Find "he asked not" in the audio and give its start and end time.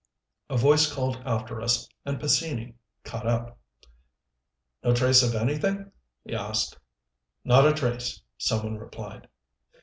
6.25-7.67